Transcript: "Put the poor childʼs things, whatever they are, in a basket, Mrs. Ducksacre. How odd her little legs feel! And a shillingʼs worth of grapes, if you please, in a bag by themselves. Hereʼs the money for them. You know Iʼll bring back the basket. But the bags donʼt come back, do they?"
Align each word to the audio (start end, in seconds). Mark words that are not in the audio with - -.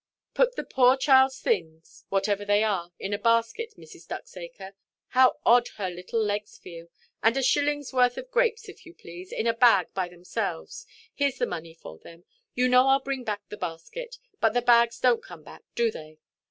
"Put 0.33 0.55
the 0.55 0.63
poor 0.63 0.97
childʼs 0.97 1.41
things, 1.43 2.05
whatever 2.09 2.43
they 2.43 2.63
are, 2.63 2.91
in 2.97 3.13
a 3.13 3.19
basket, 3.19 3.75
Mrs. 3.77 4.07
Ducksacre. 4.07 4.73
How 5.09 5.37
odd 5.45 5.67
her 5.77 5.91
little 5.91 6.19
legs 6.19 6.57
feel! 6.57 6.87
And 7.21 7.37
a 7.37 7.41
shillingʼs 7.41 7.93
worth 7.93 8.17
of 8.17 8.31
grapes, 8.31 8.67
if 8.67 8.83
you 8.83 8.95
please, 8.95 9.31
in 9.31 9.45
a 9.45 9.53
bag 9.53 9.93
by 9.93 10.07
themselves. 10.07 10.87
Hereʼs 11.19 11.37
the 11.37 11.45
money 11.45 11.75
for 11.75 11.99
them. 11.99 12.23
You 12.55 12.67
know 12.67 12.85
Iʼll 12.85 13.03
bring 13.03 13.23
back 13.23 13.47
the 13.49 13.57
basket. 13.57 14.17
But 14.39 14.53
the 14.55 14.63
bags 14.63 14.99
donʼt 14.99 15.21
come 15.21 15.43
back, 15.43 15.65
do 15.75 15.91
they?" 15.91 16.17